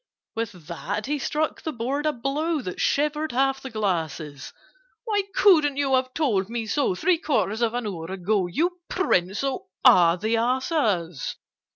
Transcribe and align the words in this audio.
With 0.33 0.65
that 0.65 1.05
he 1.05 1.19
struck 1.19 1.61
the 1.61 1.71
board 1.71 2.07
a 2.07 2.11
blow 2.11 2.59
That 2.63 2.81
shivered 2.81 3.31
half 3.33 3.61
the 3.61 3.69
glasses. 3.69 4.51
"Why 5.05 5.21
couldn't 5.35 5.77
you 5.77 5.93
have 5.93 6.11
told 6.15 6.49
me 6.49 6.65
so 6.65 6.95
Three 6.95 7.19
quarters 7.19 7.61
of 7.61 7.75
an 7.75 7.85
hour 7.85 8.05
ago, 8.07 8.47
You 8.47 8.79
prince 8.89 9.43
of 9.43 9.61
all 9.85 10.17
the 10.17 10.37
asses? 10.37 11.35